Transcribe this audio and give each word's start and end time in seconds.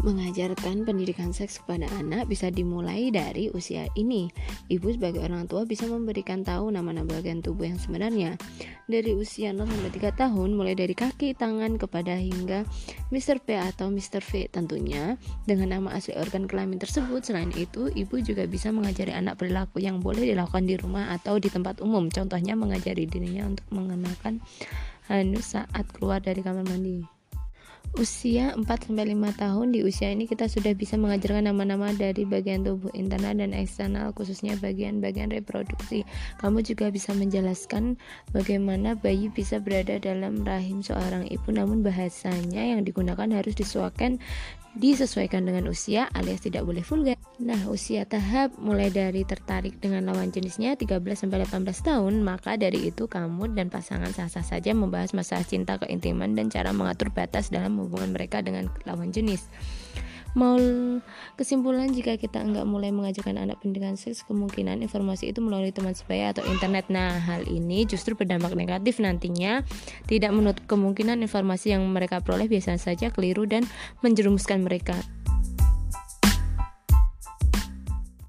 Mengajarkan 0.00 0.88
pendidikan 0.88 1.28
seks 1.28 1.60
kepada 1.60 1.84
anak 2.00 2.24
bisa 2.24 2.48
dimulai 2.48 3.12
dari 3.12 3.52
usia 3.52 3.84
ini. 4.00 4.32
Ibu 4.72 4.96
sebagai 4.96 5.20
orang 5.20 5.44
tua 5.44 5.68
bisa 5.68 5.84
memberikan 5.84 6.40
tahu 6.40 6.72
nama-nama 6.72 7.20
bagian 7.20 7.44
tubuh 7.44 7.68
yang 7.68 7.76
sebenarnya. 7.76 8.40
Dari 8.88 9.12
usia 9.12 9.52
0 9.52 9.68
sampai 9.68 9.92
3 9.92 10.16
tahun, 10.16 10.56
mulai 10.56 10.72
dari 10.72 10.96
kaki, 10.96 11.36
tangan, 11.36 11.76
kepada 11.76 12.16
hingga 12.16 12.64
Mr. 13.12 13.44
P 13.44 13.60
atau 13.60 13.92
Mr. 13.92 14.24
V 14.24 14.48
tentunya 14.48 15.20
dengan 15.44 15.76
nama 15.76 15.92
asli 15.92 16.16
organ 16.16 16.48
kelamin 16.48 16.80
tersebut. 16.80 17.20
Selain 17.20 17.52
itu, 17.52 17.92
ibu 17.92 18.16
juga 18.24 18.48
bisa 18.48 18.72
mengajari 18.72 19.12
anak 19.12 19.36
perilaku 19.36 19.84
yang 19.84 20.00
boleh 20.00 20.32
dilakukan 20.32 20.64
di 20.64 20.80
rumah 20.80 21.12
atau 21.12 21.36
di 21.36 21.52
tempat 21.52 21.84
umum. 21.84 22.08
Contohnya 22.08 22.56
mengajari 22.56 23.04
dirinya 23.04 23.52
untuk 23.52 23.68
mengenakan 23.68 24.40
hanus 25.12 25.52
saat 25.60 25.84
keluar 25.92 26.24
dari 26.24 26.40
kamar 26.40 26.64
mandi 26.64 27.19
usia 27.98 28.54
4-5 28.54 28.94
tahun 29.34 29.66
di 29.74 29.82
usia 29.82 30.14
ini 30.14 30.30
kita 30.30 30.46
sudah 30.46 30.70
bisa 30.78 30.94
mengajarkan 30.94 31.50
nama-nama 31.50 31.90
dari 31.90 32.22
bagian 32.22 32.62
tubuh 32.62 32.92
internal 32.94 33.34
dan 33.34 33.50
eksternal 33.50 34.14
khususnya 34.14 34.54
bagian-bagian 34.62 35.34
reproduksi. 35.34 36.06
Kamu 36.38 36.62
juga 36.62 36.94
bisa 36.94 37.10
menjelaskan 37.10 37.98
bagaimana 38.30 38.94
bayi 38.94 39.26
bisa 39.26 39.58
berada 39.58 39.98
dalam 39.98 40.46
rahim 40.46 40.86
seorang 40.86 41.26
ibu 41.26 41.50
namun 41.50 41.82
bahasanya 41.82 42.62
yang 42.62 42.86
digunakan 42.86 43.26
harus 43.34 43.58
disuakan 43.58 44.22
disesuaikan 44.78 45.42
dengan 45.42 45.66
usia 45.66 46.06
alias 46.14 46.46
tidak 46.46 46.62
boleh 46.62 46.86
vulgar. 46.86 47.18
Nah, 47.42 47.58
usia 47.72 48.06
tahap 48.06 48.54
mulai 48.60 48.92
dari 48.92 49.26
tertarik 49.26 49.82
dengan 49.82 50.06
lawan 50.06 50.30
jenisnya 50.30 50.78
13 50.78 51.02
sampai 51.16 51.42
18 51.42 51.82
tahun, 51.82 52.14
maka 52.22 52.54
dari 52.54 52.92
itu 52.92 53.10
kamu 53.10 53.56
dan 53.56 53.72
pasangan 53.72 54.12
sah-sah 54.14 54.46
saja 54.46 54.70
membahas 54.70 55.10
masalah 55.16 55.42
cinta, 55.42 55.80
keintiman 55.80 56.38
dan 56.38 56.52
cara 56.52 56.70
mengatur 56.70 57.10
batas 57.10 57.50
dalam 57.50 57.80
hubungan 57.82 58.14
mereka 58.14 58.44
dengan 58.44 58.70
lawan 58.86 59.10
jenis. 59.10 59.48
Mau 60.38 60.56
kesimpulan 61.34 61.90
jika 61.90 62.14
kita 62.14 62.38
enggak 62.38 62.62
mulai 62.62 62.94
mengajarkan 62.94 63.34
anak 63.34 63.58
pendidikan 63.58 63.98
seks 63.98 64.22
kemungkinan 64.30 64.78
informasi 64.78 65.34
itu 65.34 65.42
melalui 65.42 65.74
teman 65.74 65.94
sebaya 65.98 66.30
atau 66.30 66.46
internet. 66.46 66.86
Nah, 66.86 67.18
hal 67.18 67.50
ini 67.50 67.82
justru 67.82 68.14
berdampak 68.14 68.54
negatif 68.54 69.02
nantinya 69.02 69.66
tidak 70.06 70.30
menutup 70.30 70.64
kemungkinan 70.70 71.18
informasi 71.26 71.74
yang 71.74 71.82
mereka 71.90 72.22
peroleh 72.22 72.46
biasa 72.46 72.78
saja 72.78 73.10
keliru 73.10 73.42
dan 73.42 73.66
menjerumuskan 74.06 74.62
mereka. 74.62 74.94